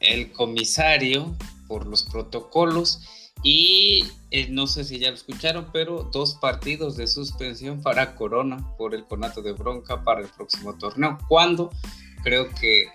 [0.00, 1.34] el comisario
[1.66, 7.06] por los protocolos y eh, no sé si ya lo escucharon, pero dos partidos de
[7.06, 11.18] suspensión para Corona por el conato de bronca para el próximo torneo.
[11.28, 11.70] Cuando
[12.22, 12.88] creo que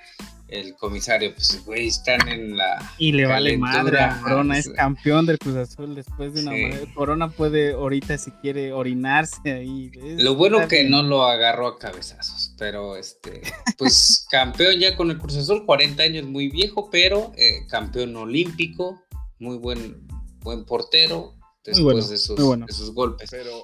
[0.54, 2.94] el comisario, pues, güey, están en la.
[3.00, 6.94] Y le vale madre a Corona, es campeón del Cruz Azul después de una.
[6.94, 9.92] Corona puede ahorita, si quiere, orinarse ahí.
[10.18, 13.42] Lo bueno que no lo agarró a cabezazos, pero este,
[13.78, 19.02] pues, campeón ya con el Cruz Azul, 40 años, muy viejo, pero eh, campeón olímpico,
[19.40, 20.06] muy buen
[20.44, 23.30] buen portero después de, sus, golpes.
[23.32, 23.64] Pero,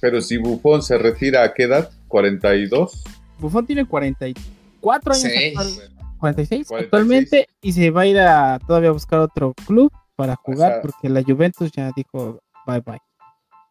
[0.00, 1.90] pero si Buffon se retira a qué edad?
[2.08, 2.90] ¿42?
[3.38, 5.80] Buffon tiene 44 años.
[6.18, 10.82] 46, actualmente y se va a ir a todavía a buscar otro club para jugar
[10.82, 13.00] porque la Juventus ya dijo bye bye.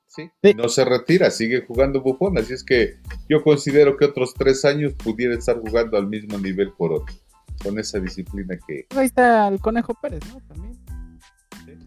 [0.08, 2.98] Sí, no se retira, sigue jugando Buffon, así es que
[3.30, 7.16] yo considero que otros tres años pudiera estar jugando al mismo nivel por otro,
[7.64, 8.88] con esa disciplina que...
[8.98, 10.42] Ahí está el Conejo Pérez, ¿no?
[10.48, 10.69] También.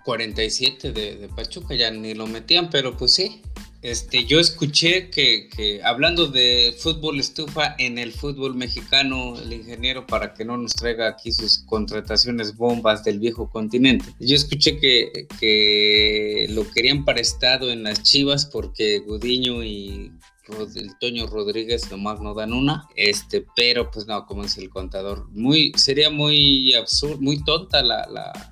[0.04, 3.42] 47 de, Pachuca, ya ni lo metían, pero pues sí.
[3.82, 10.34] Este, yo escuché que, hablando de fútbol estufa en el fútbol mexicano, el ingeniero, para
[10.34, 16.46] que no nos traiga aquí sus contrataciones bombas del viejo continente, yo escuché que, que
[16.50, 20.12] lo querían para estado en las Chivas porque Gudiño y
[20.76, 25.28] el Toño Rodríguez nomás no dan una, este, pero pues no, como es el contador,
[25.30, 28.51] muy, sería muy absurdo, muy tonta la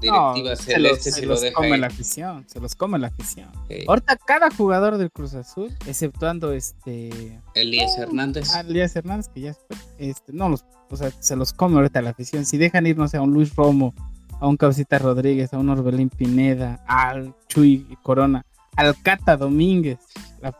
[0.00, 3.48] directiva celeste se, los, come la afición, se los come la afición.
[3.86, 8.50] Ahorita cada jugador del Cruz Azul, exceptuando este Elías Hernández.
[8.54, 9.56] Ah, Elías Hernández, que ya
[9.98, 12.44] este, no los, o sea, se los come ahorita la afición.
[12.44, 13.94] Si dejan irnos a un Luis Romo,
[14.40, 18.44] a un Cabecita Rodríguez, a un Orbelín Pineda, al Chuy Corona,
[18.76, 19.98] al Cata Domínguez.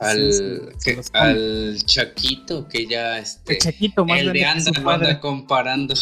[0.00, 0.72] Al,
[1.12, 5.94] al, Chaquito, que ya este, el Chaquito más el de anda, anda comparando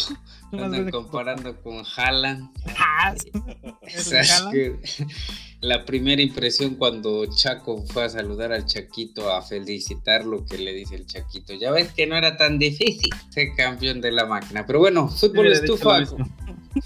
[0.51, 2.49] andan comparando con Haaland.
[2.77, 3.13] Ah,
[5.61, 10.95] la primera impresión cuando Chaco fue a saludar al Chaquito, a felicitarlo, que le dice
[10.95, 14.65] el Chaquito, ya ves que no era tan difícil ser campeón de la máquina.
[14.65, 16.03] Pero bueno, fútbol estufa.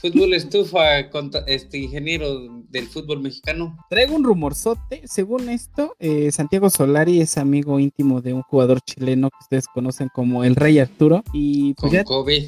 [0.02, 1.00] Fútbol estufa,
[1.48, 3.76] este ingeniero del fútbol mexicano.
[3.89, 5.02] Traigo un rumorzote.
[5.06, 10.10] Según esto, eh, Santiago Solari es amigo íntimo de un jugador chileno que ustedes conocen
[10.13, 11.24] como el Rey Arturo.
[11.34, 12.45] Y pues con COVID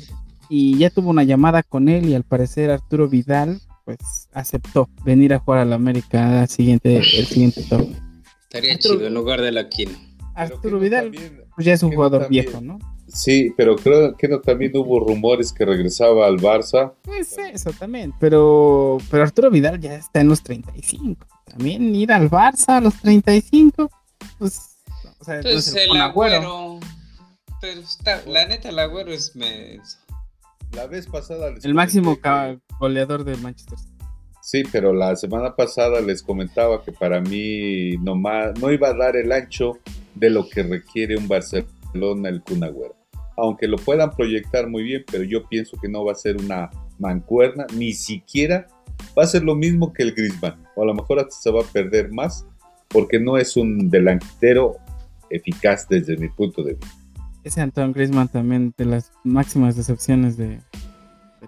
[0.53, 5.33] y ya tuvo una llamada con él y al parecer Arturo Vidal pues aceptó venir
[5.33, 7.97] a jugar al América el siguiente, el siguiente torneo.
[8.43, 9.97] Estaría chido en lugar de la Quino.
[10.35, 11.09] Arturo Vidal
[11.55, 12.79] pues ya es un jugador viejo, ¿no?
[13.07, 16.93] Sí, pero creo que no, también hubo rumores que regresaba al Barça.
[17.03, 21.25] Pues eso también, pero, pero Arturo Vidal ya está en los 35.
[21.45, 23.89] También ir al Barça a los 35,
[24.37, 24.77] pues...
[25.19, 26.79] O sea, pues el, agüero.
[27.61, 29.35] Pero está, la neta, el agüero es...
[29.35, 29.79] Me
[30.73, 32.17] la vez pasada El máximo
[32.79, 33.77] goleador de Manchester
[34.41, 39.15] Sí, pero la semana pasada les comentaba que para mí no, no iba a dar
[39.15, 39.77] el ancho
[40.15, 42.63] de lo que requiere un Barcelona el Kun
[43.37, 46.71] Aunque lo puedan proyectar muy bien, pero yo pienso que no va a ser una
[46.97, 48.65] mancuerna, ni siquiera
[49.17, 50.63] va a ser lo mismo que el Griezmann.
[50.75, 52.45] O a lo mejor hasta se va a perder más,
[52.87, 54.77] porque no es un delantero
[55.29, 57.00] eficaz desde mi punto de vista.
[57.43, 60.61] Ese Antoine Griezmann también de las máximas decepciones de.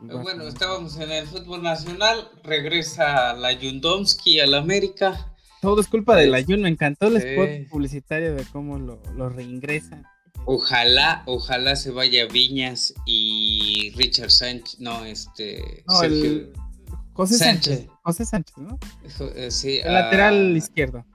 [0.02, 2.30] bueno, estábamos en el fútbol nacional.
[2.44, 5.34] Regresa la Yundomski al América.
[5.62, 6.62] Todo es culpa de la Yun.
[6.62, 10.04] Me encantó el spot publicitario de cómo lo, lo reingresan.
[10.46, 14.80] Ojalá, ojalá se vaya Viñas y Richard Sánchez.
[14.80, 15.84] No, este.
[15.88, 16.54] No, el
[17.14, 17.88] José Sánchez.
[18.02, 18.80] José Sánchez, ¿no?
[19.36, 21.06] Eh, sí, el lateral izquierdo.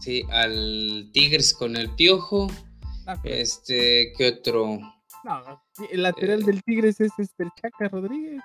[0.00, 2.48] Sí, al Tigres con el piojo.
[3.24, 4.78] Este, ¿qué otro?
[5.24, 8.40] No, el lateral eh, del Tigres es este, el Chaca Rodríguez.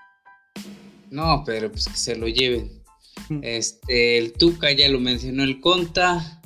[1.11, 2.81] No, pero pues que se lo lleven.
[3.29, 3.39] Mm.
[3.43, 6.41] Este, el Tuca ya lo mencionó el Conta.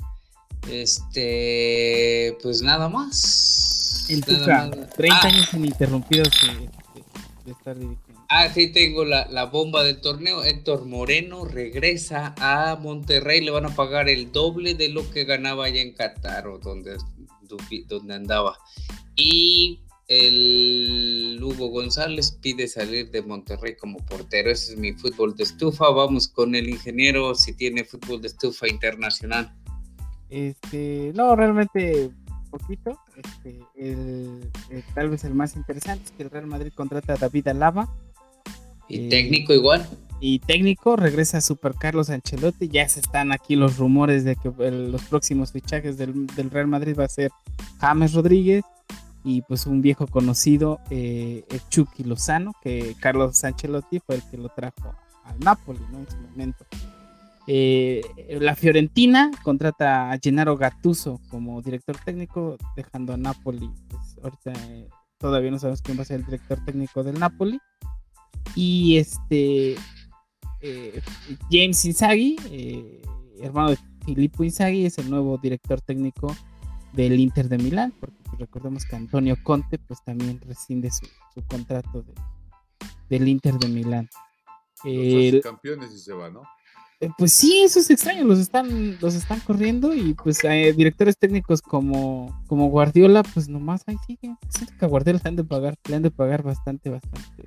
[0.70, 4.06] Este, pues nada más.
[4.08, 5.26] El Tuca, 30 ah.
[5.26, 6.28] años ininterrumpidos
[7.44, 8.26] de, estar dirigiendo.
[8.28, 10.44] Ah, sí, tengo la, la, bomba del torneo.
[10.44, 13.40] Héctor Moreno regresa a Monterrey.
[13.40, 16.98] Le van a pagar el doble de lo que ganaba allá en Qatar o donde
[17.48, 18.56] donde andaba.
[19.16, 24.50] Y el Hugo González pide salir de Monterrey como portero.
[24.50, 25.90] Ese es mi fútbol de estufa.
[25.90, 29.54] Vamos con el ingeniero si tiene fútbol de estufa internacional.
[30.30, 32.10] Este, no, realmente
[32.50, 32.98] poquito.
[33.16, 37.94] Este, tal vez el más interesante es que el Real Madrid contrata a David Alaba.
[38.88, 39.86] ¿Y eh, técnico igual?
[40.20, 42.68] Y técnico, regresa Super Carlos Ancelotti.
[42.68, 47.04] Ya se están aquí los rumores de que los próximos fichajes del, Real Madrid va
[47.04, 47.30] a ser
[47.80, 48.64] James Rodríguez
[49.24, 54.48] y pues un viejo conocido, eh, Chucky Lozano, que Carlos Ancelotti fue el que lo
[54.48, 55.98] trajo al Napoli ¿no?
[55.98, 56.64] en su momento.
[57.46, 58.02] Eh,
[58.40, 63.70] la Fiorentina contrata a Gennaro Gattuso como director técnico, dejando a Napoli.
[63.88, 67.58] Pues, ahorita eh, todavía no sabemos quién va a ser el director técnico del Napoli.
[68.54, 69.76] Y este
[70.60, 71.00] eh,
[71.50, 73.02] James Inzaghi, eh,
[73.40, 76.34] hermano de Filippo Inzaghi, es el nuevo director técnico
[76.92, 81.06] del Inter de Milán, porque pues, recordemos que Antonio Conte pues también rescinde su,
[81.46, 82.04] contrato
[83.08, 84.08] del Inter de Milán.
[84.84, 86.42] Los campeones y se va, ¿no?
[87.00, 90.40] Eh, pues sí, eso es extraño, los están, los están corriendo y pues
[90.76, 94.36] directores técnicos como, como Guardiola, pues nomás ahí siguen.
[94.48, 97.44] Siento que a Guardiola le han de pagar, le han de pagar bastante, bastante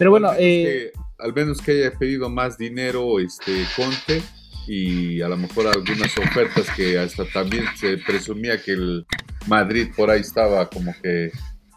[0.00, 4.22] pero bueno, eh, al menos que haya pedido más dinero este Conte
[4.66, 9.06] y a lo mejor algunas ofertas que hasta también se presumía que el
[9.46, 11.30] Madrid por ahí estaba como que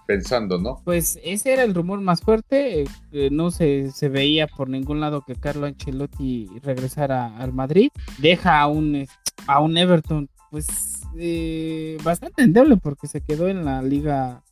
[0.08, 0.82] pensando, ¿no?
[0.86, 5.26] Pues ese era el rumor más fuerte, eh, no se, se, veía por ningún lado
[5.28, 9.06] que Carlo Ancelotti regresara al Madrid, deja a un,
[9.48, 14.44] a un Everton pues eh, bastante endeble porque se quedó en la liga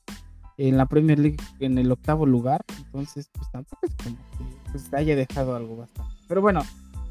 [0.58, 2.64] en la Premier League en el octavo lugar.
[2.78, 6.12] Entonces, pues tampoco es como que pues, haya dejado algo bastante.
[6.28, 6.62] Pero bueno,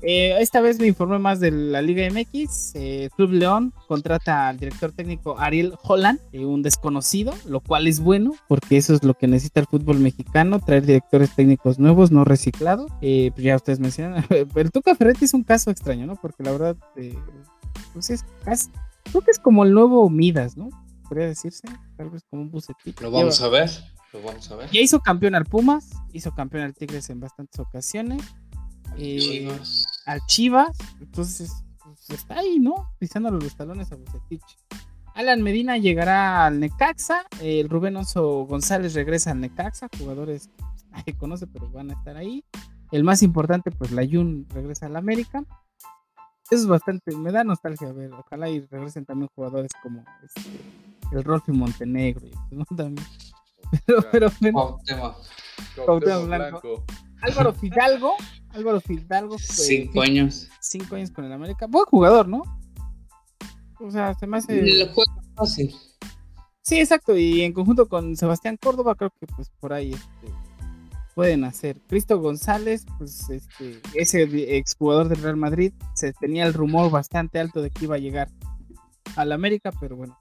[0.02, 2.72] Eh, esta vez me informé más de la Liga MX.
[2.74, 8.00] Eh, Club León contrata al director técnico Ariel Holland, eh, un desconocido, lo cual es
[8.00, 12.24] bueno porque eso es lo que necesita el fútbol mexicano, traer directores técnicos nuevos, no
[12.24, 12.90] reciclados.
[13.00, 14.24] pues ya ustedes mencionan,
[14.54, 16.16] el Tuca Ferretti es un caso extraño, ¿no?
[16.16, 16.76] Porque la verdad,
[17.92, 18.70] pues es casi,
[19.04, 20.70] creo que es como el nuevo Midas, ¿no?
[21.10, 23.02] Podría decirse, tal vez como un bucetito.
[23.02, 23.68] Lo vamos a ver.
[24.12, 24.70] Lo vamos a ver.
[24.70, 28.22] Ya hizo campeón al Pumas, hizo campeón al Tigres en bastantes ocasiones
[28.96, 29.50] eh,
[30.06, 30.76] al Chivas.
[31.00, 32.92] Entonces, pues, está ahí, ¿no?
[33.00, 34.56] Pisándole los talones a Bucetich.
[35.16, 37.26] Alan Medina llegará al Necaxa.
[37.40, 39.88] El Rubén Oso González regresa al Necaxa.
[39.98, 42.44] Jugadores que pues, nadie conoce, pero van a estar ahí.
[42.92, 45.44] El más importante, pues la Jun regresa al América.
[46.50, 48.12] Eso es bastante, me da nostalgia a ver.
[48.12, 50.50] Ojalá y regresen también jugadores como este,
[51.12, 52.26] el Rolfi Montenegro.
[52.50, 52.64] ¿no?
[52.76, 53.06] También.
[53.86, 54.30] Pero,
[56.00, 56.84] pero, Blanco.
[57.22, 58.16] Álvaro Fidalgo
[58.52, 59.38] Álvaro Fidalgo.
[59.38, 60.48] cinco años.
[60.60, 61.66] Cinco años con el América.
[61.68, 62.42] Buen jugador, ¿no?
[63.78, 64.58] O sea, se me hace.
[64.58, 65.74] El juego fácil.
[66.62, 67.16] Sí, exacto.
[67.16, 70.34] Y en conjunto con Sebastián Córdoba, creo que pues por ahí este,
[71.14, 71.80] pueden hacer.
[71.88, 77.62] Cristo González, pues este, ese exjugador del Real Madrid, se tenía el rumor bastante alto
[77.62, 78.28] de que iba a llegar
[79.16, 80.18] al América, pero bueno,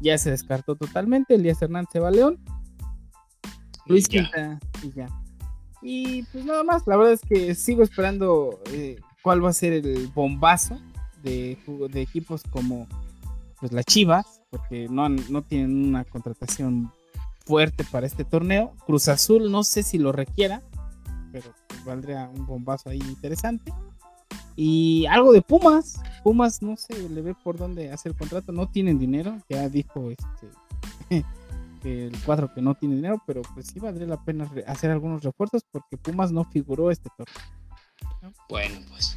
[0.00, 1.34] ya se descartó totalmente.
[1.34, 2.38] Elías Hernández se va a León.
[3.86, 5.08] Luis Quinta y ya.
[5.82, 9.72] Y pues nada más, la verdad es que sigo esperando eh, cuál va a ser
[9.72, 10.80] el bombazo
[11.22, 11.58] de,
[11.90, 12.88] de equipos como
[13.60, 16.90] pues las Chivas, porque no, no tienen una contratación
[17.44, 18.74] fuerte para este torneo.
[18.86, 20.62] Cruz Azul no sé si lo requiera,
[21.32, 23.72] pero pues, valdría un bombazo ahí interesante.
[24.56, 26.00] Y algo de Pumas.
[26.24, 28.50] Pumas no sé, le ve por dónde hacer el contrato.
[28.52, 29.38] No tienen dinero.
[29.48, 31.24] Ya dijo este
[31.84, 35.62] el cuadro que no tiene dinero, pero pues sí valdría la pena hacer algunos refuerzos
[35.70, 38.34] porque Pumas no figuró este torneo.
[38.48, 39.16] Bueno, pues,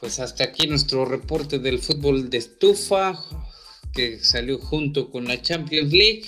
[0.00, 3.14] pues hasta aquí nuestro reporte del fútbol de estufa
[3.92, 6.24] que salió junto con la Champions League.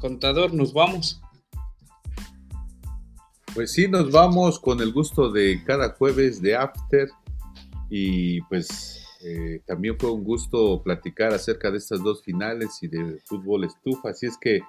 [0.00, 1.20] Contador, nos vamos.
[3.54, 7.08] Pues sí, nos vamos con el gusto de cada jueves de After
[7.96, 13.20] y pues eh, también fue un gusto platicar acerca de estas dos finales y de
[13.24, 14.08] fútbol estufa.
[14.10, 14.62] Así es que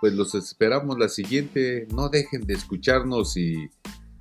[0.00, 1.86] pues los esperamos la siguiente.
[1.94, 3.70] No dejen de escucharnos y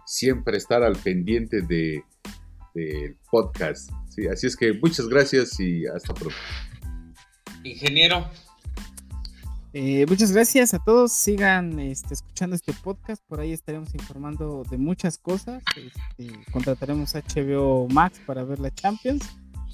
[0.05, 2.03] siempre estar al pendiente de
[2.75, 3.89] del podcast.
[4.09, 6.37] Sí, así es que muchas gracias y hasta pronto.
[7.63, 8.29] Ingeniero.
[9.77, 11.11] Eh, muchas gracias a todos.
[11.11, 13.21] Sigan este, escuchando este podcast.
[13.27, 15.61] Por ahí estaremos informando de muchas cosas.
[15.75, 19.25] Este, contrataremos HBO Max para ver la Champions.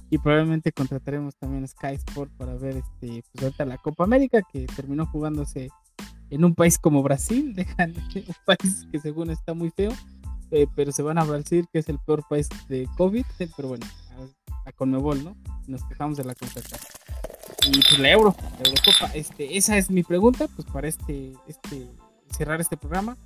[0.10, 4.66] Y probablemente contrataremos también Sky Sport para ver este, pues ahorita la Copa América que
[4.66, 5.70] terminó jugándose
[6.32, 9.92] en un país como Brasil, dejan un país que según está muy feo,
[10.50, 13.26] eh, pero se van a Brasil, que es el peor país de COVID,
[13.56, 13.86] pero bueno,
[14.66, 15.38] a, Conmebol, ¿no?
[15.68, 16.90] Nos quejamos de la contratación.
[17.68, 21.88] Y pues la Euro, la Eurocopa, este, esa es mi pregunta, pues para este, este
[22.32, 23.18] cerrar este programa.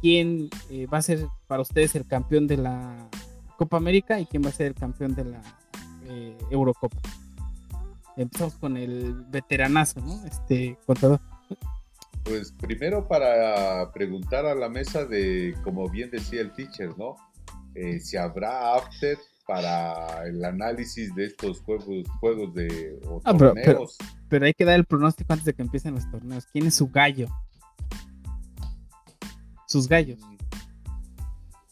[0.00, 3.08] ¿Quién eh, va a ser para ustedes el campeón de la
[3.56, 5.42] Copa América y quién va a ser el campeón de la
[6.06, 6.96] eh, Eurocopa?
[8.16, 10.24] Empezamos con el veteranazo, ¿no?
[10.26, 11.20] Este contador.
[12.24, 17.16] Pues primero para preguntar a la mesa de, como bien decía el teacher, ¿no?
[17.74, 19.16] Eh, si habrá after
[19.48, 23.96] para el análisis de estos juegos, juegos de ah, torneos.
[24.28, 26.46] Pero, hay que dar el pronóstico antes de que empiecen los torneos.
[26.52, 27.28] ¿Quién es su gallo?
[29.66, 30.20] Sus gallos.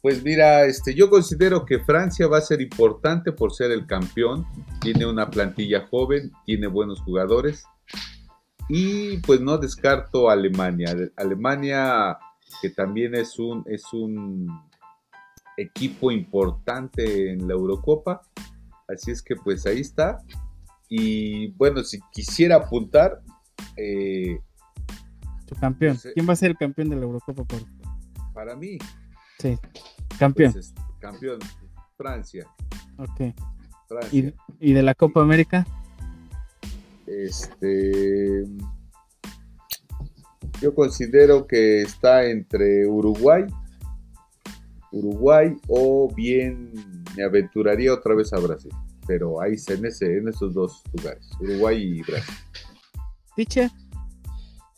[0.01, 4.47] Pues mira, este, yo considero que Francia va a ser importante por ser el campeón.
[4.81, 7.65] Tiene una plantilla joven, tiene buenos jugadores
[8.71, 10.97] y pues no descarto Alemania.
[11.17, 12.17] Alemania
[12.63, 14.49] que también es un, es un
[15.57, 18.23] equipo importante en la Eurocopa.
[18.89, 20.19] Así es que pues ahí está.
[20.89, 23.21] Y bueno, si quisiera apuntar...
[23.77, 24.41] Eh,
[25.47, 25.95] tu campeón.
[25.95, 27.45] Pues, eh, ¿Quién va a ser el campeón de la Eurocopa?
[27.45, 27.61] Por...
[28.33, 28.79] Para mí.
[29.39, 29.59] Sí,
[30.19, 30.53] campeón.
[30.53, 31.39] Pues, campeón,
[31.97, 32.47] Francia.
[32.99, 33.35] Ok.
[34.13, 35.67] ¿Y, ¿Y de la Copa América?
[37.07, 38.45] Este,
[40.61, 43.45] yo considero que está entre Uruguay,
[44.99, 46.73] Uruguay o bien
[47.17, 48.73] me aventuraría otra vez a Brasil,
[49.07, 52.35] pero ahí en ese, en esos dos lugares, Uruguay y Brasil.
[53.37, 53.71] Diche.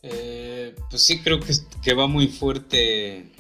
[0.03, 1.53] Eh, pues sí, creo que,
[1.83, 3.33] que va muy fuerte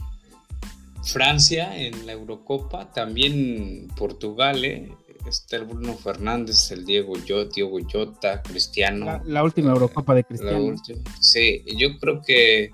[1.04, 4.90] Francia en la Eurocopa, también Portugal, ¿eh?
[5.28, 9.20] está el Bruno Fernández, el Diego Jota, Diego Jota, Cristiano.
[9.24, 10.74] La, última Eurocopa de Cristiano.
[11.20, 12.70] sí, yo creo que...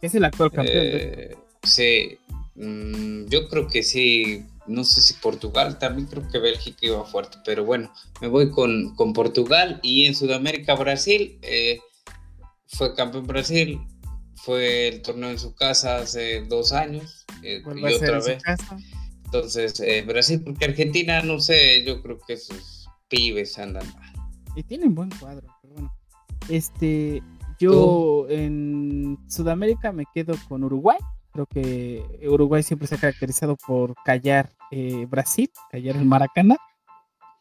[0.00, 0.84] Es el actual campeón.
[0.86, 2.18] Eh, sí,
[2.56, 7.38] mm, yo creo que sí no sé si Portugal, también creo que Bélgica iba fuerte,
[7.44, 11.80] pero bueno, me voy con, con Portugal y en Sudamérica Brasil, eh,
[12.66, 13.80] fue campeón Brasil,
[14.36, 18.42] fue el torneo en su casa hace dos años eh, y otra vez.
[19.24, 24.12] Entonces, eh, Brasil, porque Argentina, no sé, yo creo que esos pibes andan mal.
[24.56, 25.92] Y tienen buen cuadro, pero bueno.
[26.48, 27.22] Este,
[27.58, 30.98] yo en Sudamérica me quedo con Uruguay.
[31.34, 36.56] Creo que Uruguay siempre se ha caracterizado por callar eh, Brasil, callar el Maracaná.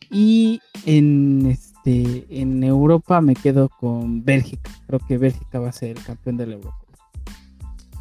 [0.10, 4.72] Y en este en Europa me quedo con Bélgica.
[4.88, 6.84] Creo que Bélgica va a ser el campeón de la Europa.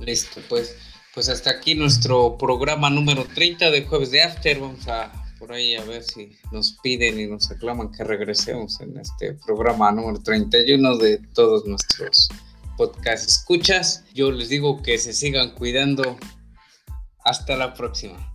[0.01, 0.77] Listo, pues,
[1.15, 4.61] pues hasta aquí nuestro programa número 30 de Jueves de After.
[4.61, 8.97] Vamos a por ahí a ver si nos piden y nos aclaman que regresemos en
[8.97, 12.31] este programa número 31 de todos nuestros
[12.77, 14.05] podcast escuchas.
[14.15, 16.19] Yo les digo que se sigan cuidando.
[17.25, 18.35] Hasta la próxima.